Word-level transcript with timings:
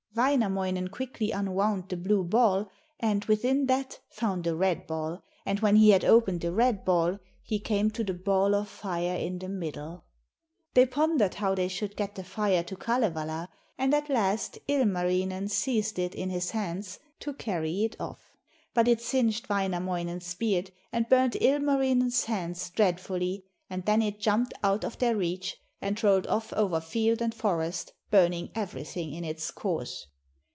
Wainamoinen 0.13 0.89
quickly 0.89 1.31
unwound 1.31 1.87
the 1.87 1.95
blue 1.95 2.25
ball, 2.25 2.69
and 2.99 3.23
within 3.25 3.67
that 3.67 4.01
found 4.09 4.45
a 4.45 4.53
red 4.53 4.85
ball, 4.85 5.23
and 5.45 5.61
when 5.61 5.77
he 5.77 5.91
had 5.91 6.03
opened 6.03 6.41
the 6.41 6.51
red 6.51 6.83
ball 6.83 7.17
he 7.43 7.61
came 7.61 7.89
to 7.91 8.03
the 8.03 8.13
ball 8.13 8.53
of 8.53 8.67
fire 8.67 9.15
in 9.15 9.39
the 9.39 9.47
middle. 9.47 10.03
They 10.73 10.85
pondered 10.85 11.35
how 11.35 11.55
they 11.55 11.69
should 11.69 11.95
get 11.95 12.15
the 12.15 12.25
fire 12.25 12.61
to 12.61 12.75
Kalevala, 12.75 13.47
and 13.77 13.93
at 13.93 14.09
last 14.09 14.59
Ilmarinen 14.67 15.47
seized 15.49 15.97
it 15.97 16.13
in 16.13 16.29
his 16.29 16.51
hands 16.51 16.99
to 17.21 17.33
carry 17.33 17.85
it 17.85 17.95
off. 17.97 18.35
But 18.73 18.89
it 18.89 18.99
singed 19.01 19.47
Wainamoinen's 19.47 20.33
beard 20.35 20.71
and 20.91 21.07
burned 21.07 21.37
Ilmarinen's 21.39 22.25
hands 22.25 22.69
dreadfully, 22.71 23.45
and 23.69 23.85
then 23.85 24.01
it 24.01 24.19
jumped 24.19 24.53
out 24.61 24.83
of 24.83 24.97
their 24.97 25.15
reach 25.15 25.55
and 25.79 26.03
rolled 26.03 26.27
off 26.27 26.51
over 26.51 26.81
field 26.81 27.21
and 27.21 27.33
forest, 27.33 27.93
burning 28.11 28.51
everything 28.55 29.13
in 29.13 29.23
its 29.23 29.49
course. 29.51 30.05